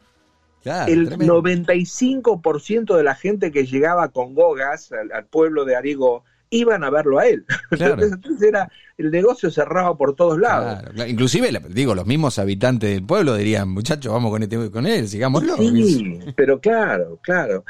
Claro, 0.63 0.93
el 0.93 1.17
95% 1.17 2.95
de 2.95 3.03
la 3.03 3.15
gente 3.15 3.51
que 3.51 3.65
llegaba 3.65 4.09
con 4.09 4.35
gogas 4.35 4.91
al, 4.91 5.25
pueblo 5.25 5.65
de 5.65 5.75
Arigo 5.75 6.23
iban 6.51 6.83
a 6.83 6.91
verlo 6.91 7.17
a 7.17 7.27
él. 7.27 7.45
Entonces, 7.71 8.41
era, 8.41 8.69
el 8.97 9.09
negocio 9.09 9.49
cerrado 9.49 9.97
por 9.97 10.15
todos 10.15 10.39
lados. 10.39 10.83
Inclusive, 11.07 11.51
digo, 11.69 11.95
los 11.95 12.05
mismos 12.05 12.37
habitantes 12.37 12.91
del 12.91 13.03
pueblo 13.03 13.35
dirían, 13.35 13.69
muchachos, 13.69 14.13
vamos 14.13 14.31
con, 14.31 14.43
este, 14.43 14.69
con 14.69 14.85
él, 14.85 15.07
sigámoslo. 15.07 15.57
Sí, 15.57 16.19
pero 16.35 16.59
claro, 16.59 17.17
claro. 17.23 17.63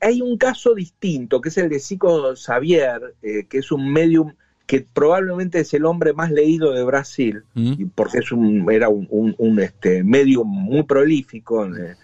hay 0.00 0.20
un 0.20 0.36
caso 0.36 0.74
distinto, 0.74 1.40
que 1.40 1.50
es 1.50 1.58
el 1.58 1.68
de 1.68 1.78
Zico 1.78 2.34
Xavier, 2.34 3.14
eh, 3.22 3.46
que 3.48 3.58
es 3.58 3.70
un 3.70 3.92
medium 3.92 4.32
que 4.66 4.86
probablemente 4.92 5.60
es 5.60 5.74
el 5.74 5.84
hombre 5.84 6.14
más 6.14 6.30
leído 6.30 6.72
de 6.72 6.84
Brasil, 6.84 7.44
mm. 7.54 7.88
porque 7.94 8.18
es 8.18 8.32
un, 8.32 8.70
era 8.72 8.88
un, 8.88 9.06
un, 9.10 9.60
este, 9.60 10.02
medium 10.02 10.48
muy 10.48 10.84
prolífico, 10.84 11.66
eh, 11.66 11.96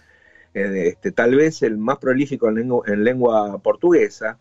eh, 0.53 0.89
este, 0.89 1.11
tal 1.11 1.35
vez 1.35 1.63
el 1.63 1.77
más 1.77 1.97
prolífico 1.97 2.49
en 2.49 2.55
lengua, 2.55 2.83
en 2.85 3.03
lengua 3.03 3.57
portuguesa, 3.63 4.37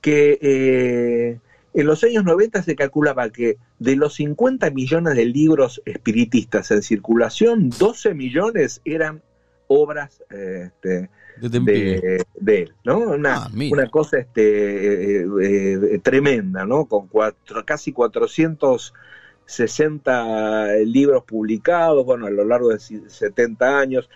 que 0.00 0.38
eh, 0.40 1.38
en 1.74 1.86
los 1.86 2.02
años 2.04 2.24
90 2.24 2.62
se 2.62 2.76
calculaba 2.76 3.28
que 3.30 3.58
de 3.78 3.96
los 3.96 4.14
50 4.14 4.70
millones 4.70 5.16
de 5.16 5.26
libros 5.26 5.82
espiritistas 5.84 6.70
en 6.70 6.80
circulación, 6.82 7.68
12 7.70 8.14
millones 8.14 8.80
eran 8.84 9.22
obras 9.68 10.22
este, 10.30 11.10
de, 11.40 12.24
él, 12.46 12.74
¿no? 12.84 12.98
Una, 12.98 13.44
ah, 13.44 13.50
una 13.70 13.88
cosa 13.90 14.18
este, 14.18 15.20
eh, 15.20 15.26
eh, 15.42 16.00
tremenda, 16.02 16.64
¿no? 16.64 16.86
Con 16.86 17.06
cuatro, 17.06 17.64
casi 17.64 17.92
460 17.92 20.74
libros 20.84 21.22
publicados, 21.24 22.04
bueno, 22.04 22.26
a 22.26 22.30
lo 22.30 22.44
largo 22.44 22.70
de 22.70 22.80
70 22.80 23.78
años. 23.78 24.10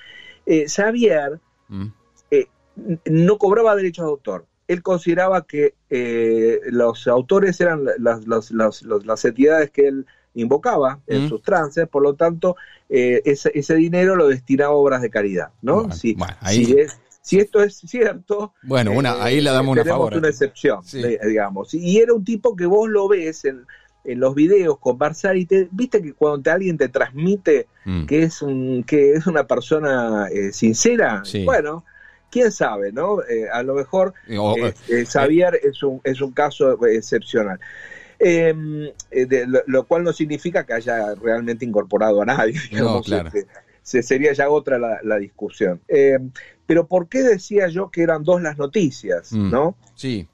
Xavier 0.44 1.38
mm. 1.68 1.86
no 3.04 3.38
cobraba 3.38 3.76
derechos 3.76 4.06
de 4.06 4.10
autor 4.10 4.44
él 4.68 4.82
consideraba 4.82 5.46
que 5.46 5.74
eh, 5.90 6.60
los 6.66 7.06
autores 7.06 7.60
eran 7.60 7.84
las, 7.98 8.26
las, 8.26 9.24
entidades 9.24 9.70
que 9.70 9.88
él 9.88 10.06
invocaba 10.34 11.00
en 11.06 11.28
sus 11.28 11.42
trances, 11.42 11.86
por 11.88 12.02
lo 12.02 12.14
tanto, 12.14 12.56
eh, 12.88 13.22
ese, 13.24 13.74
dinero 13.74 14.16
lo 14.16 14.28
destinaba 14.28 14.72
a 14.72 14.76
obras 14.76 15.02
de 15.02 15.10
caridad, 15.10 15.50
¿no? 15.60 15.92
si, 15.92 16.16
si, 17.20 17.38
esto 17.38 17.62
es 17.62 17.76
cierto, 17.76 18.54
bueno, 18.62 18.92
una, 18.92 19.22
ahí 19.22 19.40
le 19.40 19.50
damos 19.50 19.74
una 19.74 19.84
favor. 19.84 20.16
una 20.16 20.28
excepción, 20.28 20.80
digamos. 20.92 21.74
Y 21.74 21.98
era 21.98 22.14
un 22.14 22.24
tipo 22.24 22.56
que 22.56 22.66
vos 22.66 22.88
lo 22.88 23.08
ves 23.08 23.44
en, 23.44 23.66
los 24.04 24.34
videos 24.34 24.78
conversar 24.80 25.36
y 25.36 25.46
te 25.46 25.68
viste 25.70 26.02
que 26.02 26.12
cuando 26.12 26.50
alguien 26.50 26.76
te 26.76 26.88
transmite 26.88 27.68
mm. 27.84 28.06
que 28.06 28.24
es 28.24 28.42
un 28.42 28.82
que 28.82 29.12
es 29.12 29.28
una 29.28 29.46
persona 29.46 30.26
eh, 30.26 30.52
sincera, 30.52 31.22
bueno, 31.44 31.84
quién 32.32 32.50
sabe, 32.50 32.90
¿no? 32.90 33.22
Eh, 33.22 33.48
a 33.52 33.62
lo 33.62 33.74
mejor 33.74 34.14
eh, 34.26 34.74
eh, 34.88 35.04
Xavier 35.04 35.60
es, 35.62 35.82
un, 35.82 36.00
es 36.02 36.20
un 36.20 36.32
caso 36.32 36.84
excepcional. 36.86 37.60
Em, 38.18 38.90
lo, 39.66 39.84
cual 39.84 40.04
no 40.04 40.12
significa 40.12 40.64
que 40.64 40.72
haya 40.72 41.14
realmente 41.14 41.64
incorporado 41.64 42.22
a 42.22 42.24
nadie, 42.24 42.54
digamos, 42.70 42.94
no, 42.94 43.02
claro. 43.02 43.30
se, 43.82 44.02
sería 44.02 44.32
ya 44.32 44.48
otra 44.48 44.78
la, 44.78 45.18
discusión. 45.18 45.80
Em, 45.86 46.30
pero 46.64 46.86
¿por 46.86 47.08
qué 47.08 47.22
decía 47.22 47.68
yo 47.68 47.90
que 47.90 48.02
eran 48.02 48.24
dos 48.24 48.40
las 48.40 48.56
noticias, 48.56 49.32
mm, 49.32 49.50
no? 49.50 49.76
Sí. 49.94 50.26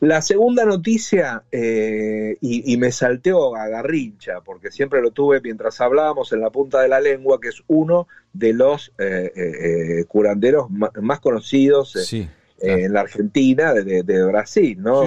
La 0.00 0.22
segunda 0.22 0.64
noticia, 0.64 1.42
eh, 1.52 2.38
y, 2.40 2.74
me 2.78 2.90
salteó 2.90 3.54
a 3.54 3.68
garrincha, 3.68 4.40
porque 4.40 4.70
siempre 4.70 5.02
lo 5.02 5.10
tuve 5.10 5.42
mientras 5.42 5.78
hablábamos 5.82 6.32
en 6.32 6.40
la 6.40 6.48
punta 6.48 6.80
de 6.80 6.88
la 6.88 7.00
lengua, 7.00 7.38
que 7.38 7.48
es 7.48 7.62
uno 7.66 8.08
de 8.32 8.54
los 8.54 8.92
eh, 8.98 9.30
eh, 9.36 10.04
curanderos 10.08 10.70
más, 10.70 11.20
conocidos 11.20 12.14
en 12.60 12.92
la 12.94 13.00
Argentina 13.00 13.74
de, 13.74 14.24
Brasil, 14.24 14.78
¿no? 14.80 15.04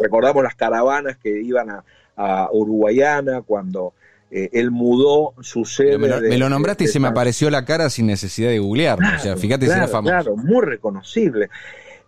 recordamos 0.00 0.42
las 0.42 0.54
caravanas 0.54 1.18
que 1.18 1.42
iban 1.42 1.68
a, 2.16 2.48
Uruguayana 2.50 3.42
cuando 3.42 3.92
él 4.30 4.70
mudó 4.70 5.34
su 5.42 5.64
sede. 5.64 5.98
Me 5.98 6.38
lo, 6.38 6.48
nombraste 6.48 6.84
y 6.84 6.86
se 6.86 6.98
me 6.98 7.08
apareció 7.08 7.50
la 7.50 7.64
cara 7.64 7.90
sin 7.90 8.06
necesidad 8.06 8.48
de 8.48 8.58
googlear. 8.58 8.98
o 8.98 9.18
sea, 9.18 9.36
fíjate 9.36 9.66
si 9.66 9.72
era 9.72 9.88
famoso. 9.88 10.14
Claro, 10.14 10.36
muy 10.36 10.64
reconocible. 10.64 11.50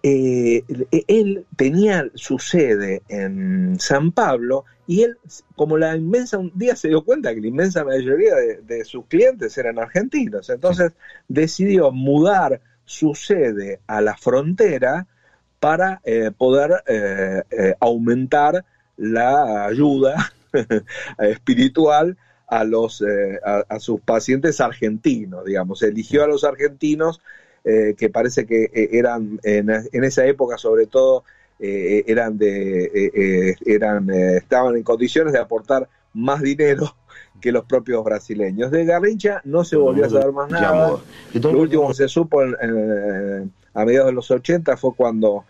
Eh, 0.03 0.63
él 1.09 1.47
tenía 1.57 2.09
su 2.15 2.39
sede 2.39 3.03
en 3.09 3.79
San 3.81 4.13
Pablo 4.13 4.65
y 4.87 5.03
él, 5.03 5.19
como 5.57 5.79
la 5.79 5.97
inmensa, 5.97 6.39
un 6.39 6.53
día 6.55 6.77
se 6.77 6.89
dio 6.89 7.05
cuenta 7.05 7.35
que 7.35 7.41
la 7.41 7.49
inmensa 7.49 7.85
mayoría 7.85 8.35
de, 8.63 8.85
sus 8.85 9.07
clientes 9.07 9.57
eran 9.59 9.79
argentinos, 9.79 10.49
entonces 10.51 10.93
decidió 11.29 11.91
mudar 11.91 12.61
su 12.85 13.15
sede 13.15 13.81
a 13.87 14.01
la 14.01 14.17
frontera 14.17 15.07
para 15.59 16.01
eh, 16.05 16.31
poder 16.37 16.85
eh, 16.87 17.75
aumentar 17.81 18.65
la 18.97 19.67
ayuda 19.67 20.33
espiritual 21.19 22.17
a, 22.47 22.63
los, 22.63 23.03
a, 23.45 23.81
sus 23.81 24.01
pacientes 24.03 24.61
argentinos, 24.61 25.45
digamos. 25.45 25.83
Eligió 25.83 26.23
a 26.23 26.29
los 26.29 26.45
argentinos 26.45 27.21
eh, 27.69 27.97
que 27.99 28.09
parece 28.09 28.47
que 28.47 28.71
eh, 28.73 28.91
eran 28.93 29.41
en, 29.43 29.69
esa 30.05 30.25
época 30.25 30.57
sobre 30.57 30.87
todo 30.87 31.25
eh, 31.59 32.05
eran 32.07 32.39
de 32.39 33.57
eran 33.67 34.09
estaban 34.09 34.77
en 34.77 34.85
condiciones 34.85 35.33
de 35.33 35.41
aportar 35.41 35.89
más 36.15 36.43
dinero 36.43 36.95
que 37.41 37.51
los 37.51 37.65
propios 37.65 38.05
brasileños. 38.05 38.71
De 38.71 38.85
Garrincha 38.85 39.41
no 39.43 39.65
se 39.65 39.75
volvió 39.75 40.05
a 40.05 40.11
saber 40.11 40.31
más 40.31 40.49
nada. 40.49 40.97
Lo 41.35 41.59
último 41.59 41.89
que 41.89 41.95
se 41.95 42.07
supo 42.07 42.41
a 42.41 43.85
mediados 43.85 44.11
de 44.11 44.13
los 44.13 44.31
80 44.31 44.77
fue 44.77 44.95
cuando, 44.95 45.45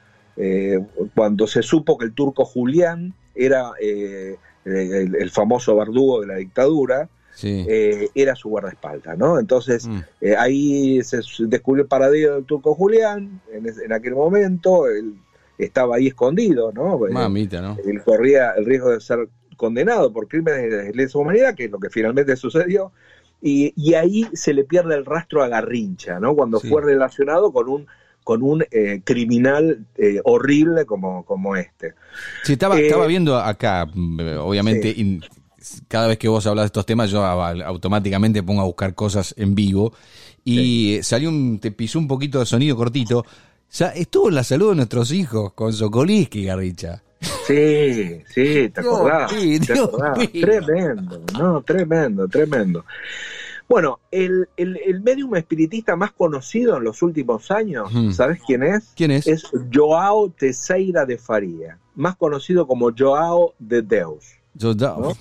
cuando 1.14 1.46
se 1.46 1.62
supo 1.62 1.98
que 1.98 2.06
el 2.06 2.14
turco 2.14 2.46
Julián 2.46 3.12
era 3.34 3.72
el, 3.78 5.30
famoso 5.30 5.76
verdugo 5.76 6.22
de 6.22 6.28
la 6.28 6.36
dictadura 6.36 7.10
eh, 7.42 8.08
era 8.14 8.34
su 8.34 8.48
guardaespaldas, 8.48 9.18
¿no? 9.18 9.38
Entonces 9.38 9.86
mm. 9.86 9.98
eh, 10.20 10.36
ahí 10.36 11.02
se 11.02 11.20
descubrió 11.40 11.82
el 11.82 11.88
paradero 11.88 12.36
del 12.36 12.44
turco 12.44 12.74
Julián 12.74 13.40
en, 13.52 13.92
aquel 13.92 14.14
momento, 14.14 14.86
él 14.88 15.14
estaba 15.58 15.96
ahí 15.96 16.08
escondido, 16.08 16.72
¿no? 16.72 17.06
Eh, 17.06 17.12
Mamita, 17.12 17.60
¿no? 17.60 17.76
Él 17.84 18.02
corría 18.02 18.52
el 18.52 18.64
riesgo 18.64 18.90
de 18.90 19.00
ser 19.00 19.28
condenado 19.56 20.12
por 20.12 20.28
crímenes 20.28 20.70
de 20.70 20.92
lesa 20.94 21.18
humanidad, 21.18 21.54
que 21.54 21.64
es 21.64 21.70
lo 21.70 21.78
que 21.78 21.90
finalmente 21.90 22.36
sucedió, 22.36 22.92
y, 23.42 23.94
ahí 23.94 24.26
se 24.32 24.52
le 24.52 24.64
pierde 24.64 24.96
el 24.96 25.04
rastro 25.04 25.42
a 25.42 25.48
Garrincha, 25.48 26.18
¿no? 26.18 26.34
Cuando 26.34 26.58
fue 26.58 26.82
relacionado 26.82 27.52
con 27.52 27.68
un 27.68 27.86
con 28.24 28.42
un 28.42 28.64
criminal 29.04 29.86
horrible 30.24 30.84
como, 30.84 31.24
como 31.24 31.54
este. 31.54 31.94
Sí, 32.42 32.54
estaba, 32.54 32.76
estaba 32.80 33.06
viendo 33.06 33.36
acá, 33.36 33.86
mm, 33.86 34.38
obviamente, 34.38 34.92
cada 35.88 36.08
vez 36.08 36.18
que 36.18 36.28
vos 36.28 36.46
hablas 36.46 36.64
de 36.64 36.66
estos 36.66 36.86
temas, 36.86 37.10
yo 37.10 37.24
automáticamente 37.24 38.42
pongo 38.42 38.62
a 38.62 38.64
buscar 38.64 38.94
cosas 38.94 39.34
en 39.36 39.54
vivo. 39.54 39.92
Y 40.44 41.00
salió 41.02 41.28
un, 41.28 41.58
te 41.58 41.72
pisó 41.72 41.98
un 41.98 42.06
poquito 42.06 42.38
de 42.38 42.46
sonido 42.46 42.76
cortito. 42.76 43.24
Sea, 43.68 43.88
estuvo 43.88 44.28
en 44.28 44.36
la 44.36 44.44
salud 44.44 44.70
de 44.70 44.76
nuestros 44.76 45.10
hijos 45.10 45.52
con 45.52 45.72
Sokolinsky, 45.72 46.44
Garricha. 46.44 47.02
Sí, 47.46 48.22
sí, 48.28 48.68
te 48.68 48.80
acordás. 48.80 49.32
Tremendo, 50.32 51.22
no, 51.38 51.62
tremendo, 51.62 52.28
tremendo. 52.28 52.84
Bueno, 53.68 53.98
el, 54.12 54.48
el, 54.56 55.00
medium 55.00 55.34
espiritista 55.34 55.96
más 55.96 56.12
conocido 56.12 56.76
en 56.76 56.84
los 56.84 57.02
últimos 57.02 57.50
años, 57.50 57.90
¿sabes 58.14 58.40
quién 58.46 58.62
es? 58.62 58.92
¿Quién 58.94 59.10
es? 59.10 59.26
Es 59.26 59.42
Joao 59.74 60.30
Teixeira 60.30 61.04
de 61.04 61.18
Faría, 61.18 61.78
más 61.96 62.14
conocido 62.14 62.68
como 62.68 62.92
Joao 62.96 63.54
de 63.58 63.82
Deus. 63.82 64.24
Joao 64.60 65.16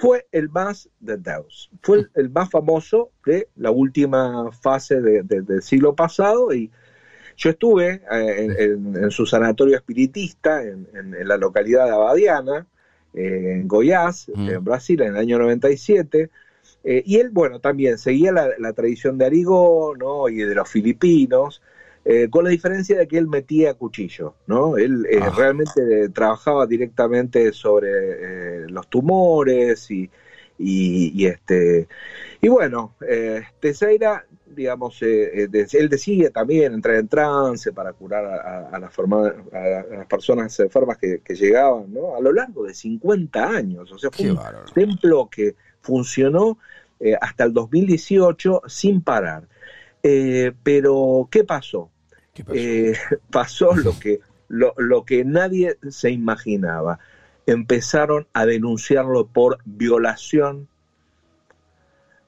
fue 0.00 0.26
el 0.32 0.48
más 0.48 0.88
de 0.98 1.18
Deus, 1.18 1.70
fue 1.82 2.06
el, 2.14 2.30
más 2.30 2.48
famoso 2.48 3.10
de 3.26 3.48
la 3.56 3.70
última 3.70 4.50
fase 4.50 4.98
del 4.98 5.62
siglo 5.62 5.94
pasado 5.94 6.54
y 6.54 6.70
yo 7.36 7.50
estuve 7.50 8.00
eh, 8.10 8.46
en, 8.58 9.10
su 9.10 9.26
sanatorio 9.26 9.76
espiritista 9.76 10.62
en, 10.62 10.88
la 11.22 11.36
localidad 11.36 11.84
de 11.84 11.90
Abadiana, 11.90 12.66
eh, 13.12 13.58
en 13.60 13.68
Goiás, 13.68 14.30
en 14.34 14.64
Brasil, 14.64 15.02
en 15.02 15.08
el 15.08 15.16
año 15.18 15.38
97, 15.38 16.30
eh, 16.82 17.02
y 17.04 17.16
él, 17.18 17.28
bueno, 17.28 17.60
también 17.60 17.98
seguía 17.98 18.32
la, 18.32 18.48
la 18.58 18.72
tradición 18.72 19.18
de 19.18 19.26
Arigó 19.26 19.94
¿no? 19.98 20.30
y 20.30 20.36
de 20.36 20.54
los 20.54 20.68
filipinos, 20.68 21.60
eh, 22.02 22.28
con 22.30 22.44
la 22.44 22.50
diferencia 22.50 22.98
de 22.98 23.06
que 23.06 23.18
él 23.18 23.28
metía 23.28 23.74
cuchillo, 23.74 24.34
¿no? 24.46 24.78
Él 24.78 25.06
eh, 25.10 25.18
ah. 25.20 25.32
realmente 25.36 26.08
trabajaba 26.08 26.66
directamente 26.66 27.52
sobre 27.52 27.88
eh, 27.90 28.66
los 28.68 28.88
tumores 28.88 29.90
y, 29.90 30.10
y, 30.58 31.26
este 31.26 31.88
y 32.40 32.48
bueno, 32.48 32.94
Teseira, 33.60 34.24
digamos, 34.46 35.00
él 35.02 35.88
decide 35.88 36.30
también 36.30 36.74
entrar 36.74 36.96
en 36.96 37.08
trance 37.08 37.72
para 37.72 37.92
curar 37.92 38.24
a, 38.26 38.78
las, 38.78 38.92
las 39.90 40.06
personas 40.06 40.58
enfermas 40.60 40.98
que, 40.98 41.20
llegaban, 41.34 41.92
¿no? 41.92 42.16
A 42.16 42.20
lo 42.20 42.32
largo 42.32 42.64
de 42.64 42.74
50 42.74 43.42
años, 43.42 43.92
o 43.92 43.98
sea, 43.98 44.10
fue 44.10 44.30
un 44.30 44.38
templo 44.74 45.28
que 45.30 45.54
funcionó 45.80 46.58
hasta 47.20 47.44
el 47.44 47.52
2018 47.52 48.62
sin 48.66 49.02
parar. 49.02 49.44
Eh, 50.02 50.52
pero, 50.62 51.28
¿qué 51.30 51.44
pasó? 51.44 51.90
pasó? 53.30 53.72
Eh, 53.72 53.82
lo, 53.84 53.98
que, 53.98 54.20
lo, 54.48 55.04
que 55.04 55.24
nadie 55.24 55.76
se 55.88 56.10
imaginaba. 56.10 56.98
Empezaron 57.46 58.26
a 58.32 58.46
denunciarlo 58.46 59.26
por 59.26 59.58
violación, 59.64 60.68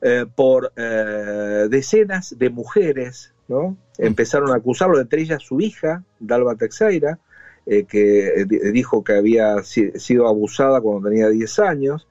eh, 0.01 0.27
por 0.35 0.73
decenas 0.75 2.37
de 2.39 2.51
mujeres, 2.51 3.33
¿no? 3.49 3.71
Mm. 3.71 3.77
Empezaron 3.99 4.51
a 4.51 4.57
acusarlo, 4.57 5.01
entre 5.01 5.23
ellas 5.23 5.43
su 5.43 5.61
hija, 5.61 6.03
Dalva 6.19 6.57
Teixeira, 6.57 7.19
que 7.65 8.45
dijo 8.73 9.05
que 9.05 9.13
había 9.13 9.63
sido 9.63 10.27
abusada 10.27 10.81
cuando 10.81 11.09
tenía 11.09 11.29
10 11.29 11.59
años 11.61 12.09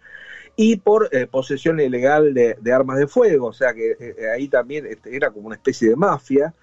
y 0.56 0.78
por 0.78 1.10
eh, 1.12 1.28
posesión 1.28 1.80
ilegal 1.80 2.34
de, 2.34 2.74
armas 2.74 2.98
de 3.00 3.08
fuego, 3.08 3.48
o 3.48 3.54
sea 3.54 3.74
que 3.74 3.96
eh, 4.00 4.30
ahí 4.34 4.48
también 4.48 4.86
este, 4.86 5.16
era 5.16 5.32
como 5.32 5.48
una 5.48 5.56
especie 5.56 5.90
de 5.90 5.96
mafia. 5.96 6.54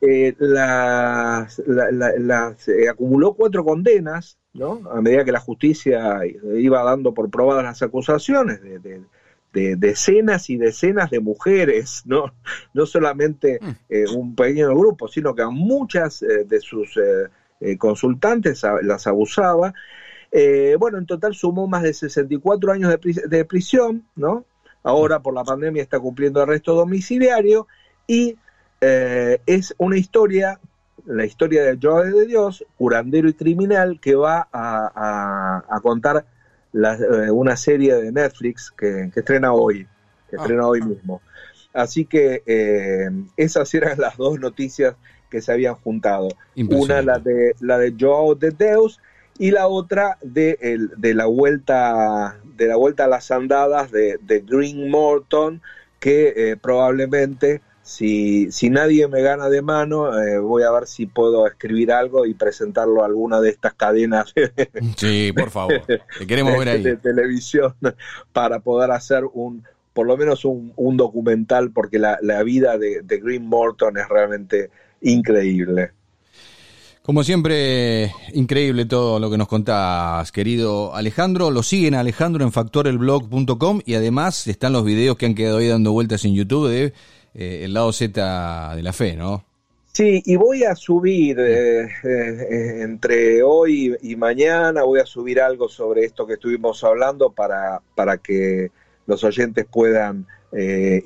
Eh, 0.00 0.34
las, 0.38 1.60
acumuló 2.90 3.34
cuatro 3.34 3.64
condenas, 3.64 4.36
¿no? 4.52 4.82
A 4.90 5.00
medida 5.00 5.24
que 5.24 5.30
la 5.32 5.40
justicia 5.40 6.20
iba 6.56 6.82
dando 6.82 7.14
por 7.14 7.30
probadas 7.30 7.64
las 7.64 7.82
acusaciones 7.82 8.60
de, 8.60 9.02
decenas 9.76 10.50
y 10.50 10.56
decenas 10.56 11.10
de 11.10 11.20
mujeres, 11.20 12.02
no, 12.06 12.34
no 12.74 12.86
solamente 12.86 13.60
mm. 13.60 14.16
un 14.16 14.34
pequeño 14.34 14.74
grupo, 14.74 15.06
sino 15.08 15.34
que 15.34 15.42
a 15.42 15.50
muchas 15.50 16.20
de 16.20 16.60
sus 16.60 16.98
consultantes 17.78 18.64
las 18.82 19.06
abusaba 19.06 19.72
eh, 20.34 20.76
bueno, 20.80 20.96
en 20.96 21.04
total 21.04 21.34
sumó 21.34 21.68
más 21.68 21.82
de 21.82 21.92
64 21.92 22.72
años 22.72 22.94
de, 23.28 23.44
prisión, 23.44 24.02
¿no? 24.16 24.46
Ahora 24.82 25.20
por 25.20 25.34
la 25.34 25.44
pandemia 25.44 25.82
está 25.82 26.00
cumpliendo 26.00 26.40
arresto 26.40 26.74
domiciliario 26.74 27.68
y 28.06 28.36
eh, 28.80 29.40
es 29.44 29.74
una 29.76 29.98
historia, 29.98 30.58
la 31.04 31.26
historia 31.26 31.62
del 31.62 31.78
Joe 31.80 32.10
de 32.10 32.26
Dios, 32.26 32.64
curandero 32.78 33.28
y 33.28 33.34
criminal, 33.34 34.00
que 34.00 34.14
va 34.14 34.48
a, 34.50 35.80
contar 35.82 36.24
eh, 36.72 37.30
una 37.30 37.54
serie 37.54 37.94
de 37.96 38.10
Netflix 38.10 38.70
que, 38.70 39.10
estrena 39.14 39.52
hoy, 39.52 39.86
que 40.30 40.36
ah. 40.36 40.40
estrena 40.40 40.66
hoy 40.66 40.80
mismo. 40.80 41.20
Así 41.74 42.06
que 42.06 42.42
esas 43.36 43.72
eran 43.74 43.98
las 43.98 44.16
dos 44.16 44.40
noticias 44.40 44.94
que 45.30 45.42
se 45.42 45.52
habían 45.52 45.74
juntado. 45.74 46.28
Una 46.56 47.02
la 47.02 47.18
de 47.18 47.54
la 47.60 47.78
de 47.78 47.94
Joao 47.98 48.34
de 48.34 48.50
Deus 48.50 48.98
y 49.42 49.50
la 49.50 49.66
otra 49.66 50.18
de, 50.22 50.56
el, 50.60 50.92
de 50.98 51.14
la 51.14 51.26
vuelta 51.26 52.38
de 52.56 52.68
la 52.68 52.76
vuelta 52.76 53.06
a 53.06 53.08
las 53.08 53.32
andadas 53.32 53.90
de, 53.90 54.44
Green 54.46 54.88
Morton 54.88 55.60
que 55.98 56.32
eh, 56.36 56.56
probablemente 56.56 57.60
si, 57.82 58.52
si 58.52 58.70
nadie 58.70 59.08
me 59.08 59.20
gana 59.20 59.48
de 59.48 59.60
mano 59.60 60.16
eh, 60.16 60.38
voy 60.38 60.62
a 60.62 60.70
ver 60.70 60.86
si 60.86 61.06
puedo 61.06 61.44
escribir 61.48 61.90
algo 61.90 62.24
y 62.24 62.34
presentarlo 62.34 63.02
a 63.02 63.06
alguna 63.06 63.40
de 63.40 63.50
estas 63.50 63.74
cadenas 63.74 64.32
sí 64.96 65.32
por 65.32 65.50
favor. 65.50 65.82
Queremos 66.28 66.56
ver 66.56 66.68
ahí. 66.68 66.82
de 66.84 66.96
televisión 66.96 67.74
para 68.32 68.60
poder 68.60 68.92
hacer 68.92 69.24
un 69.32 69.64
por 69.92 70.06
lo 70.06 70.16
menos 70.16 70.44
un, 70.44 70.72
un 70.76 70.96
documental 70.96 71.72
porque 71.72 71.98
la, 71.98 72.16
la 72.22 72.44
vida 72.44 72.78
de, 72.78 73.02
de 73.02 73.18
Green 73.18 73.44
Morton 73.44 73.98
es 73.98 74.08
realmente 74.08 74.70
increíble 75.00 75.94
como 77.02 77.24
siempre, 77.24 78.12
increíble 78.32 78.86
todo 78.86 79.18
lo 79.18 79.28
que 79.28 79.36
nos 79.36 79.48
contás, 79.48 80.30
querido 80.30 80.94
Alejandro. 80.94 81.50
Lo 81.50 81.64
siguen 81.64 81.94
a 81.94 82.00
Alejandro 82.00 82.44
en 82.44 82.52
factorelblog.com 82.52 83.80
y 83.84 83.94
además 83.94 84.46
están 84.46 84.72
los 84.72 84.84
videos 84.84 85.16
que 85.16 85.26
han 85.26 85.34
quedado 85.34 85.58
ahí 85.58 85.66
dando 85.66 85.90
vueltas 85.90 86.24
en 86.24 86.34
YouTube 86.34 86.68
de 86.68 86.92
eh, 87.34 87.62
el 87.64 87.74
lado 87.74 87.92
Z 87.92 88.76
de 88.76 88.82
la 88.82 88.92
fe, 88.92 89.16
¿no? 89.16 89.44
Sí, 89.92 90.22
y 90.24 90.36
voy 90.36 90.62
a 90.62 90.76
subir 90.76 91.38
eh, 91.40 91.88
eh, 92.04 92.82
entre 92.82 93.42
hoy 93.42 93.96
y 94.00 94.14
mañana, 94.16 94.84
voy 94.84 95.00
a 95.00 95.06
subir 95.06 95.40
algo 95.40 95.68
sobre 95.68 96.04
esto 96.04 96.26
que 96.26 96.34
estuvimos 96.34 96.82
hablando 96.84 97.30
para, 97.30 97.82
para 97.94 98.16
que 98.16 98.70
los 99.06 99.24
oyentes 99.24 99.66
puedan 99.70 100.26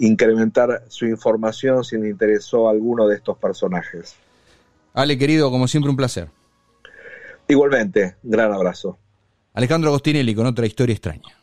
incrementar 0.00 0.82
su 0.88 1.06
información 1.06 1.85
si 1.85 1.96
les 1.96 2.11
interesó 2.11 2.68
alguno 2.68 3.06
de 3.06 3.14
estos 3.14 3.38
personajes. 3.38 4.16
Ale, 4.96 5.18
querido, 5.18 5.50
como 5.50 5.68
siempre, 5.68 5.90
un 5.90 5.96
placer. 5.96 6.30
Igualmente, 7.46 8.16
gran 8.22 8.50
abrazo. 8.50 8.98
Alejandro 9.52 9.90
Agostinelli 9.90 10.35
con 10.35 10.46
otra 10.46 10.64
historia 10.64 10.94
extraña. 10.94 11.37